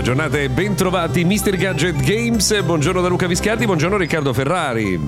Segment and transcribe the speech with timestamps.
[0.00, 1.56] Buona giornata e bentrovati Mr.
[1.56, 2.62] Gadget Games.
[2.62, 4.98] Buongiorno da Luca Viscardi, buongiorno Riccardo Ferrari.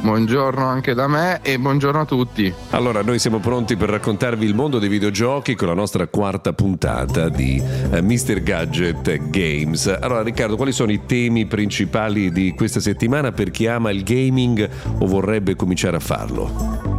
[0.00, 2.52] Buongiorno anche da me e buongiorno a tutti.
[2.70, 7.28] Allora, noi siamo pronti per raccontarvi il mondo dei videogiochi con la nostra quarta puntata
[7.28, 8.42] di eh, Mr.
[8.42, 9.86] Gadget Games.
[9.86, 14.68] Allora, Riccardo, quali sono i temi principali di questa settimana per chi ama il gaming
[14.98, 16.94] o vorrebbe cominciare a farlo?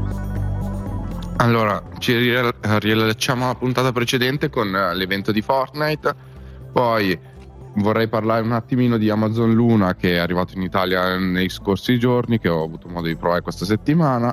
[1.36, 6.27] Allora, ci riallacciamo alla puntata precedente con eh, l'evento di Fortnite
[6.77, 7.17] poi
[7.77, 12.38] vorrei parlare un attimino di Amazon Luna che è arrivato in Italia nei scorsi giorni,
[12.38, 14.31] che ho avuto modo di provare questa settimana.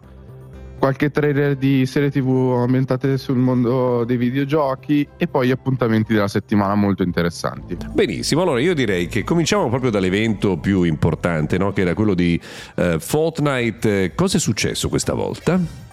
[0.78, 6.74] Qualche trailer di serie TV ambientate sul mondo dei videogiochi e poi appuntamenti della settimana
[6.74, 7.78] molto interessanti.
[7.94, 11.72] Benissimo, allora io direi che cominciamo proprio dall'evento più importante, no?
[11.72, 12.38] che era quello di
[12.76, 14.14] uh, Fortnite.
[14.14, 15.83] Cosa è successo questa volta?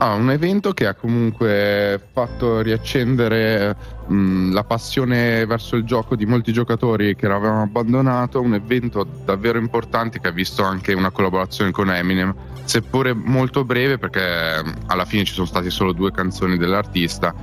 [0.00, 3.74] Ah, un evento che ha comunque fatto riaccendere
[4.06, 9.58] mh, la passione verso il gioco di molti giocatori che l'avevano abbandonato, un evento davvero
[9.58, 12.32] importante che ha visto anche una collaborazione con Eminem,
[12.62, 17.34] seppure molto breve perché alla fine ci sono state solo due canzoni dell'artista.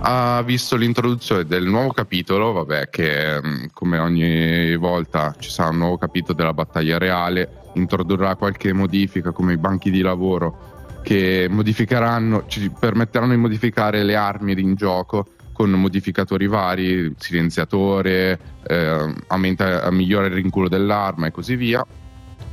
[0.00, 3.40] Ha visto l'introduzione del nuovo capitolo, vabbè, che
[3.72, 9.52] come ogni volta ci sarà un nuovo capitolo della battaglia reale, introdurrà qualche modifica come
[9.52, 15.70] i banchi di lavoro che modificheranno, ci permetteranno di modificare le armi in gioco con
[15.70, 21.84] modificatori vari, silenziatore, eh, aumenta, migliora il rinculo dell'arma e così via.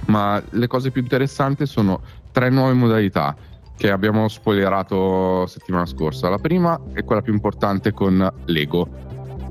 [0.08, 3.36] Ma le cose più interessanti sono tre nuove modalità
[3.78, 6.30] che abbiamo spoilerato settimana scorsa.
[6.30, 8.90] La prima è quella più importante con Lego,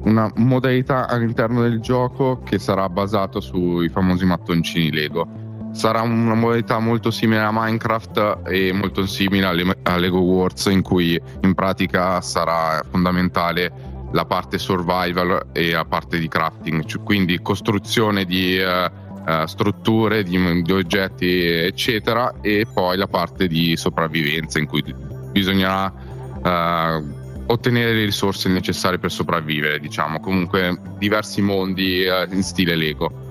[0.02, 5.45] una modalità all'interno del gioco che sarà basato sui famosi mattoncini Lego
[5.76, 11.20] sarà una modalità molto simile a Minecraft e molto simile a Lego Wars in cui
[11.42, 18.24] in pratica sarà fondamentale la parte survival e la parte di crafting, cioè quindi costruzione
[18.24, 24.66] di uh, uh, strutture, di, di, oggetti eccetera e poi la parte di sopravvivenza in
[24.66, 24.82] cui
[25.30, 33.25] bisognerà uh, ottenere le risorse necessarie per sopravvivere, diciamo, comunque diversi mondi in stile Lego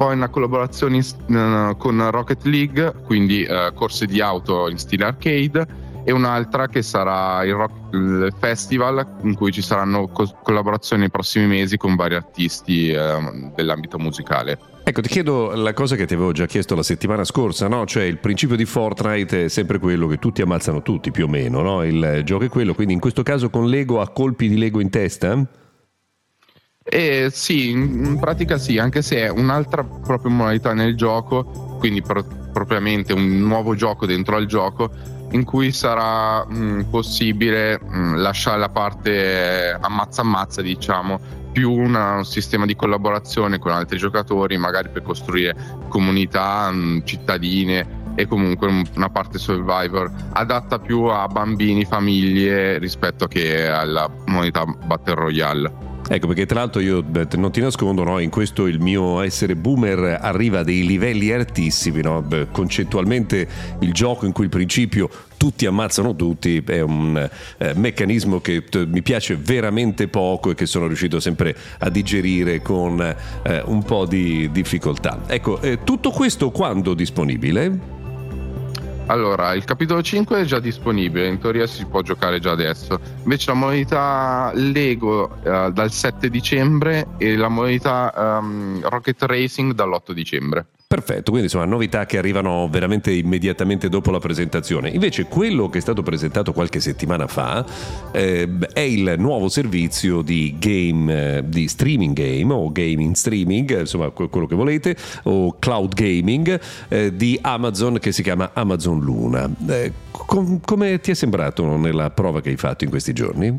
[0.00, 5.66] poi una collaborazione in, con Rocket League, quindi uh, corse di auto in stile arcade,
[6.04, 11.44] e un'altra che sarà il, rock, festival in cui ci saranno co- collaborazioni nei prossimi
[11.44, 14.58] mesi con vari artisti uh, dell'ambito musicale.
[14.84, 17.84] Ecco, ti chiedo la cosa che ti avevo già chiesto la settimana scorsa, no?
[17.84, 21.60] Cioè il principio di Fortnite è sempre quello che tutti ammazzano tutti, più o meno,
[21.60, 21.84] no?
[21.84, 24.88] Il gioco è quello, quindi in questo caso con Lego a colpi di Lego in
[24.88, 25.46] testa?
[26.92, 31.44] Eh, sì, in pratica sì, anche se è un'altra proprio modalità nel gioco,
[31.78, 34.90] quindi pro- propriamente un nuovo gioco dentro al gioco,
[35.30, 41.20] in cui sarà mh, possibile mh, lasciare la parte ammazza ammazza, diciamo,
[41.52, 45.54] più una, un sistema di collaborazione con altri giocatori, magari per costruire
[45.86, 53.68] comunità, mh, cittadine e comunque una parte survivor adatta più a bambini, famiglie rispetto che
[53.68, 55.89] alla modalità Battle Royale.
[56.12, 57.04] Ecco perché tra l'altro io
[57.36, 62.02] non ti nascondo, no, in questo il mio essere boomer arriva a dei livelli altissimi,
[62.02, 62.26] no?
[62.50, 63.46] concettualmente
[63.78, 68.88] il gioco in cui il principio tutti ammazzano tutti è un eh, meccanismo che t-
[68.90, 74.04] mi piace veramente poco e che sono riuscito sempre a digerire con eh, un po'
[74.04, 75.20] di difficoltà.
[75.28, 77.99] Ecco, eh, tutto questo quando disponibile?
[79.10, 83.00] Allora, il capitolo 5 è già disponibile, in teoria si può giocare già adesso.
[83.24, 90.12] Invece la modalità Lego eh, dal 7 dicembre e la modalità um, Rocket Racing dall'8
[90.12, 90.66] dicembre.
[90.92, 94.88] Perfetto, quindi sono novità che arrivano veramente immediatamente dopo la presentazione.
[94.88, 97.64] Invece quello che è stato presentato qualche settimana fa
[98.10, 104.10] eh, è il nuovo servizio di game, eh, di streaming game o gaming streaming, insomma
[104.10, 109.48] quello che volete, o cloud gaming eh, di Amazon che si chiama Amazon Luna.
[109.68, 113.56] Eh, com- come ti è sembrato nella prova che hai fatto in questi giorni?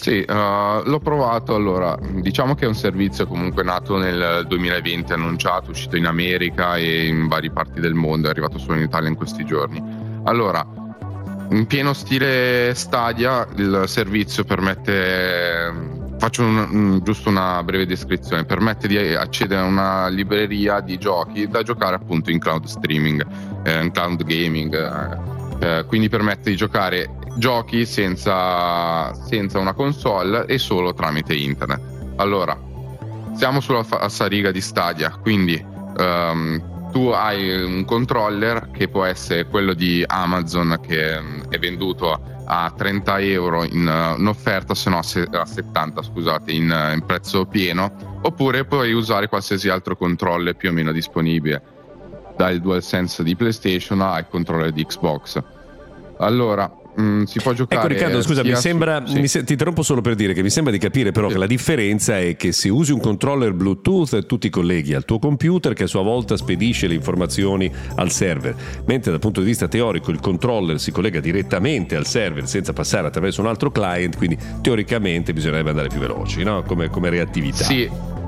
[0.00, 0.32] Sì, uh,
[0.82, 1.54] l'ho provato.
[1.54, 7.06] Allora, diciamo che è un servizio comunque nato nel 2020, annunciato, uscito in America e
[7.06, 9.82] in varie parti del mondo, è arrivato solo in Italia in questi giorni.
[10.24, 10.66] Allora,
[11.50, 18.96] In pieno stile Stadia il servizio permette Faccio un, giusto una breve descrizione, permette di
[18.96, 23.26] accedere a una libreria di giochi da giocare appunto in cloud streaming,
[23.64, 24.74] eh, in cloud gaming,
[25.60, 31.80] eh, eh, quindi permette di giocare giochi senza, senza, una console e solo tramite internet.
[32.16, 32.58] Allora,
[33.34, 35.64] siamo sulla falsariga di Stadia, quindi
[35.98, 41.18] um, tu hai un controller che può essere quello di Amazon che
[41.48, 46.68] è venduto a 30 euro in, uh, in offerta, se no a 70 scusate, in,
[46.68, 51.62] uh, in, prezzo pieno, oppure puoi usare qualsiasi altro controller più o meno disponibile,
[52.36, 55.40] dal DualSense di PlayStation al controller di Xbox.
[56.18, 57.80] Allora, Mm, si può giocare.
[57.80, 59.20] Ecco Riccardo, scusa, mi sembra, su, sì.
[59.20, 61.34] mi se, ti interrompo solo per dire che mi sembra di capire però sì.
[61.34, 65.18] che la differenza è che se usi un controller Bluetooth tu ti colleghi al tuo
[65.18, 68.54] computer che a sua volta spedisce le informazioni al server,
[68.86, 73.06] mentre dal punto di vista teorico il controller si collega direttamente al server senza passare
[73.06, 76.62] attraverso un altro client, quindi teoricamente bisognerebbe andare più veloci, no?
[76.62, 77.64] come, come reattività.
[77.64, 78.18] Sì.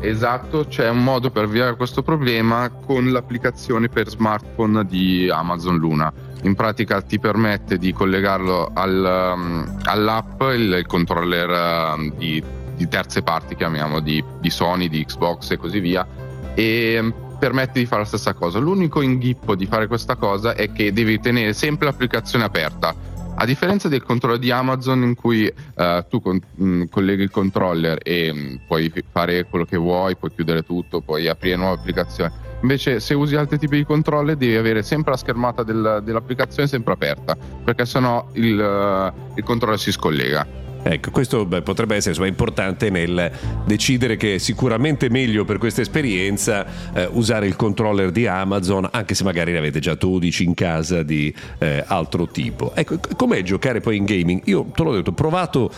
[0.00, 6.12] Esatto, c'è un modo per avviare questo problema con l'applicazione per smartphone di Amazon Luna
[6.46, 12.42] in pratica ti permette di collegarlo al, um, all'app il, il controller um, di,
[12.76, 16.06] di, terze parti, chiamiamo di, di, Sony, di Xbox e così via,
[16.54, 18.58] e um, permette di fare la stessa cosa.
[18.58, 22.94] L'unico inghippo di fare questa cosa è che devi tenere sempre l'applicazione aperta.
[23.38, 27.30] A differenza del controller di Amazon in cui uh, tu con, mh, mm, colleghi il
[27.30, 31.74] controller e mh, mm, puoi fare quello che vuoi, puoi chiudere tutto, puoi aprire nuove
[31.74, 36.66] applicazioni Invece, se usi altri tipi di controller, devi avere sempre la schermata del, dell'applicazione
[36.66, 40.65] sempre aperta, perché sennò il, il controller si scollega.
[40.88, 43.30] Ecco, questo beh, potrebbe essere insomma, importante nel
[43.64, 49.16] decidere che è sicuramente meglio per questa esperienza eh, usare il controller di Amazon, anche
[49.16, 52.72] se magari ne avete già 12 in casa di eh, altro tipo.
[52.72, 54.42] Ecco, com'è giocare poi in gaming?
[54.44, 55.72] Io te l'ho detto, ho provato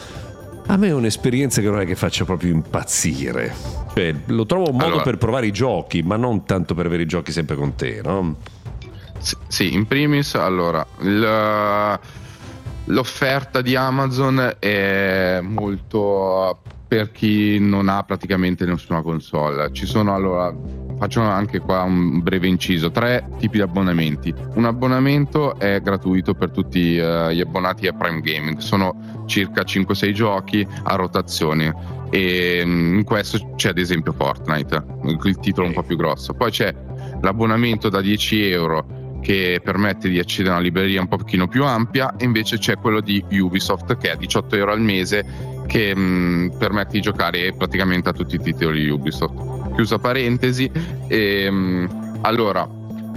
[0.67, 3.55] a me è un'esperienza che non è che faccia proprio impazzire.
[3.95, 7.05] Cioè, lo trovo un modo allora, per provare i giochi, ma non tanto per avere
[7.05, 8.37] i giochi sempre con te, no?
[9.49, 11.99] Sì, in primis, allora, il,
[12.89, 19.71] l'offerta di Amazon è molto per chi non ha praticamente nessuna console.
[19.73, 20.55] Ci sono allora
[20.99, 24.35] faccio anche qua un breve inciso, tre tipi di abbonamenti.
[24.55, 30.11] Un abbonamento è gratuito per tutti uh, gli abbonati a Prime Gaming, sono circa 5-6
[30.13, 31.75] giochi a rotazione
[32.11, 34.83] e mm, in questo c'è ad esempio Fortnite,
[35.25, 36.33] il titolo un po' più grosso.
[36.33, 36.75] Poi c'è
[37.21, 42.15] l'abbonamento da 10 euro che permette di accedere a una libreria un pochino più ampia
[42.17, 46.49] e invece c'è quello di Ubisoft che è 18 euro al mese che mh, mm,
[46.59, 49.75] permette di giocare praticamente a tutti i titoli di Ubisoft.
[49.75, 50.71] Chiusa parentesi.
[51.07, 51.87] E, mh, mm,
[52.23, 52.69] allora,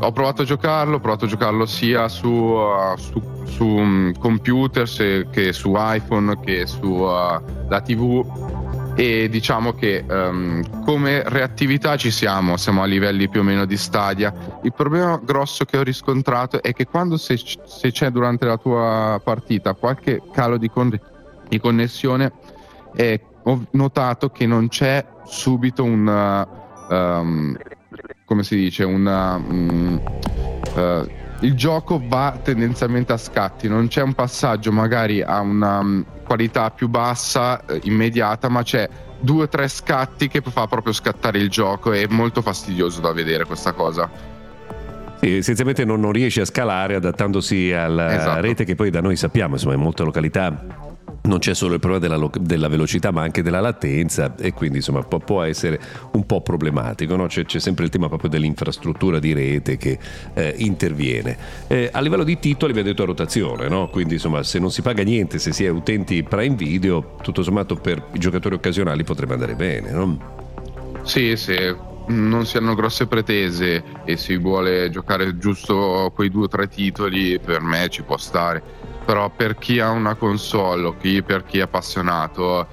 [0.03, 4.87] ho provato a giocarlo, ho provato a giocarlo sia su, uh, su, su um, computer
[4.87, 12.11] se, che su iPhone che sulla uh, TV e diciamo che um, come reattività ci
[12.11, 14.33] siamo, siamo a livelli più o meno di stadia.
[14.63, 19.19] Il problema grosso che ho riscontrato è che quando se, se c'è durante la tua
[19.23, 20.99] partita qualche calo di, con-
[21.47, 22.31] di connessione,
[22.95, 26.47] eh, ho notato che non c'è subito un...
[26.89, 27.57] Um,
[28.25, 28.83] come si dice?
[28.85, 30.01] Una, um,
[30.75, 31.09] uh,
[31.41, 36.71] il gioco va tendenzialmente a scatti, non c'è un passaggio magari a una um, qualità
[36.71, 38.87] più bassa, eh, immediata, ma c'è
[39.19, 41.91] due o tre scatti che fa proprio scattare il gioco.
[41.91, 44.09] È molto fastidioso da vedere questa cosa.
[45.19, 48.41] Sì, essenzialmente non, non riesce a scalare adattandosi alla esatto.
[48.41, 50.90] rete che poi da noi sappiamo, insomma, in molte località
[51.31, 55.01] non c'è solo il problema della, della, velocità ma anche della latenza e quindi insomma
[55.03, 55.79] può, può essere
[56.11, 57.27] un po' problematico no?
[57.27, 59.97] c'è, c'è, sempre il tema proprio dell'infrastruttura di rete che
[60.33, 63.87] eh, interviene eh, a livello di titoli abbiamo detto a rotazione no?
[63.87, 67.75] quindi insomma se non si paga niente se si è utenti Prime Video tutto sommato
[67.75, 70.39] per i giocatori occasionali potrebbe andare bene no?
[71.03, 71.75] Sì, se
[72.07, 77.39] non si hanno grosse pretese e si vuole giocare giusto quei due o tre titoli
[77.39, 81.59] per me ci può stare però per chi ha una console o chi, per chi
[81.59, 82.67] è appassionato,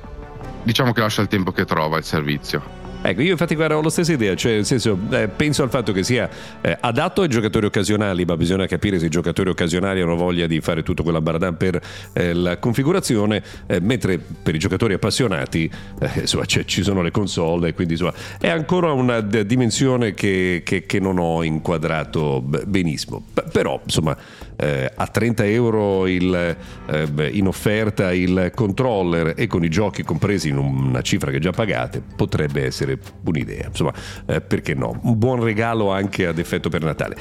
[0.63, 2.79] diciamo che lascia il tempo che trova il servizio.
[3.01, 5.93] Ecco, io infatti guarda, ho la stessa idea, cioè nel senso eh, penso al fatto
[5.93, 6.29] che sia
[6.61, 10.61] eh, adatto ai giocatori occasionali, ma bisogna capire se i giocatori occasionali hanno voglia di
[10.61, 11.81] fare tutto quella baradan per
[12.13, 15.71] eh, la configurazione, eh, mentre per i giocatori appassionati
[16.01, 20.85] eh, insomma, ci sono le console, quindi insomma, è ancora una d- dimensione che, che,
[20.85, 23.23] che, non ho inquadrato benissimo.
[23.33, 24.17] P- però insomma
[24.59, 30.49] eh, a 30 euro il, eh, in offerta il controller e con i giochi compresi
[30.49, 33.67] in una cifra che già pagate potrebbe essere un'idea.
[33.69, 33.93] Insomma,
[34.27, 34.99] eh, perché no?
[35.03, 37.17] Un buon regalo anche ad effetto per Natale.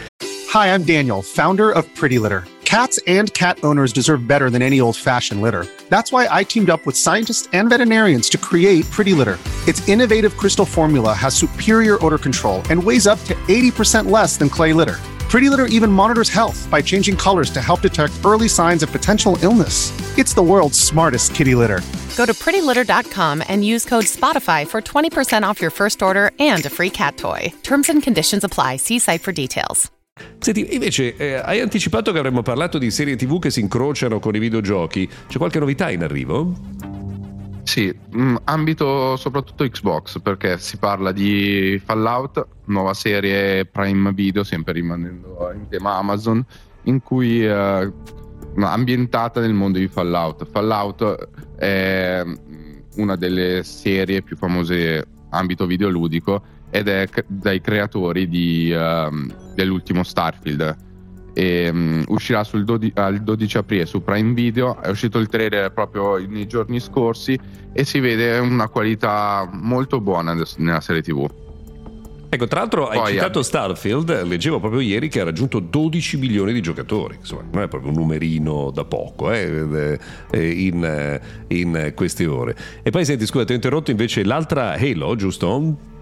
[0.54, 2.44] Hi, I'm Daniel, founder of Pretty Litter.
[2.64, 5.66] Cats and cat owners deserve better than any old fashioned litter.
[5.90, 9.38] That's why I teamed up with scientists and veterinarians to create Pretty Litter.
[9.68, 14.50] Its innovative crystal formula has superior odor control and weighs up to 80% less than
[14.50, 14.98] clay litter.
[15.30, 19.38] Pretty Litter even monitors health by changing colors to help detect early signs of potential
[19.42, 19.92] illness.
[20.18, 21.82] It's the world's smartest kitty litter.
[22.16, 26.70] Go to prettylitter.com and use code SPOTIFY for 20% off your first order and a
[26.70, 27.52] free cat toy.
[27.62, 28.78] Terms and conditions apply.
[28.78, 29.92] See site for details.
[30.40, 34.36] Senti, invece eh, hai anticipato che avremmo parlato di serie TV che si incrociano con
[34.36, 35.08] i videogiochi.
[35.28, 36.54] C'è qualche novità in arrivo?
[37.78, 44.74] Sì, mm, ambito soprattutto Xbox perché si parla di Fallout, nuova serie Prime Video, sempre
[44.74, 46.44] rimanendo in tema Amazon,
[46.86, 47.94] in cui eh,
[48.56, 50.48] ambientata nel mondo di Fallout.
[50.50, 52.34] Fallout è mm,
[52.96, 56.42] una delle serie più famose ambito videoludico
[56.72, 60.87] ed è dai creatori di, uh, dell'ultimo Starfield.
[61.38, 64.82] E, um, uscirà sul 12, al 12 aprile su Prime Video.
[64.82, 67.40] È uscito il trailer proprio nei giorni scorsi
[67.72, 71.30] e si vede una qualità molto buona nella serie TV.
[72.30, 76.54] Ecco, tra l'altro hai Poi, citato Starfield, leggevo proprio ieri che ha raggiunto 12 milioni
[76.54, 79.98] di giocatori, insomma non è proprio un numerino da poco eh,
[80.32, 81.22] eh in, eh,
[81.56, 82.56] in, queste ore.
[82.82, 85.96] E poi senti, scusa, ti ho interrotto invece l'altra Halo, giusto?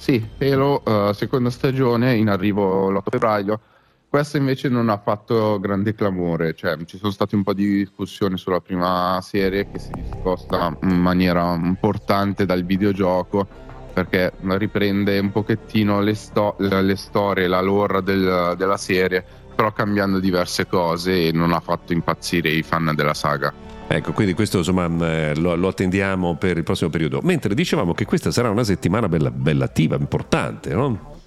[0.00, 3.60] Sì, Halo, uh, seconda stagione, in arrivo l'8 febbraio.
[4.08, 8.38] Questa invece non ha fatto grande clamore, cioè ci sono stati un po' di discussioni
[8.38, 13.46] sulla prima serie che si discosta in maniera importante dal videogioco
[13.92, 19.22] perché riprende un pochettino le, sto- le storie, la lore del, della serie,
[19.54, 23.52] però cambiando diverse cose e non ha fatto impazzire i fan della saga.
[23.92, 27.18] Ecco, quindi questo insomma eh, lo, lo, attendiamo per il prossimo periodo.
[27.24, 31.18] Mentre dicevamo che questa sarà una settimana bella, bella attiva, importante, no?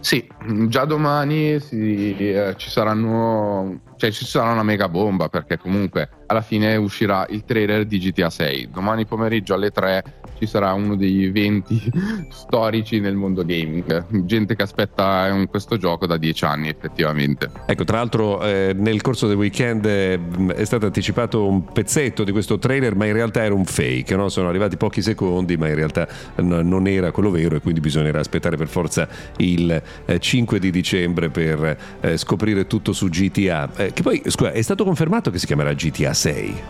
[0.00, 0.26] Sì,
[0.68, 6.42] già domani sì, eh, ci saranno cioè ci sarà una mega bomba perché comunque alla
[6.42, 8.70] fine uscirà il trailer di GTA 6.
[8.72, 10.04] Domani pomeriggio alle 3
[10.38, 11.80] ci sarà uno degli eventi
[12.30, 14.24] storici nel mondo gaming.
[14.24, 17.50] Gente che aspetta questo gioco da 10 anni effettivamente.
[17.66, 20.18] Ecco, tra l'altro eh, nel corso del weekend eh,
[20.54, 24.28] è stato anticipato un pezzetto di questo trailer, ma in realtà era un fake, no?
[24.28, 26.06] sono arrivati pochi secondi, ma in realtà
[26.36, 31.30] non era quello vero e quindi bisognerà aspettare per forza il eh, 5 di dicembre
[31.30, 35.46] per eh, scoprire tutto su GTA eh, che poi, scusa, è stato confermato che si
[35.46, 36.62] chiamerà GTA 6?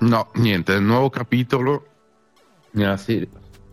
[0.00, 1.86] No, niente, nuovo capitolo
[2.72, 3.28] nella serie.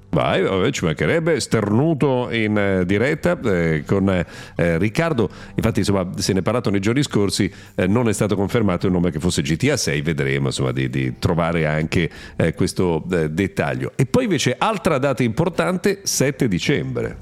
[0.09, 6.31] Vai, vabbè, ci mancherebbe, sternuto in eh, diretta eh, con eh, Riccardo, infatti insomma se
[6.31, 9.41] ne è parlato nei giorni scorsi, eh, non è stato confermato il nome che fosse
[9.41, 13.91] GTA 6, vedremo insomma di, di trovare anche eh, questo eh, dettaglio.
[13.97, 17.17] E poi invece altra data importante, 7 dicembre.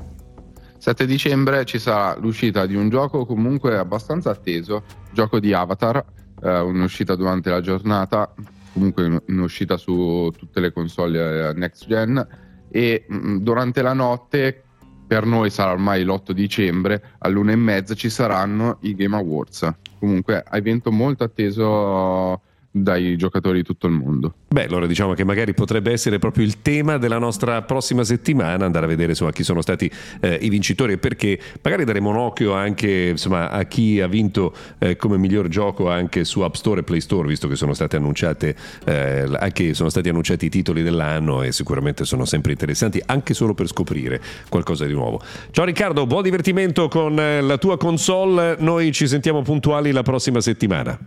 [0.78, 6.06] 7 dicembre ci sarà l'uscita di un gioco comunque abbastanza atteso, gioco di Avatar,
[6.44, 8.34] eh, un'uscita durante la giornata,
[8.74, 12.28] comunque un'uscita su tutte le console eh, next gen.
[12.70, 14.64] E mm, durante la notte
[15.06, 19.72] per noi sarà ormai l'8 dicembre all'una e mezza ci saranno i Game Awards.
[20.00, 22.42] Comunque evento molto atteso
[22.76, 24.34] dai giocatori di tutto il mondo.
[24.48, 28.86] Beh, allora diciamo che magari potrebbe essere proprio il tema della nostra prossima settimana, andare
[28.86, 29.90] a vedere insomma, chi sono stati
[30.22, 34.56] eh, i vincitori e perché magari daremo un occhio anche insomma, a chi ha vinto
[34.80, 37.96] eh, come miglior gioco anche su App Store e Play Store, visto che sono state
[37.96, 43.36] annunciate eh, anche sono stati annunciati i titoli dell'anno e sicuramente sono sempre interessanti anche
[43.36, 45.22] solo per scoprire qualcosa di nuovo.
[45.52, 50.42] Ciao Riccardo, buon divertimento con eh, la tua console, noi ci sentiamo puntuali la prossima
[50.42, 50.98] settimana.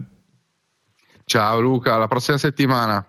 [1.28, 3.04] Ciao Luca, alla prossima settimana.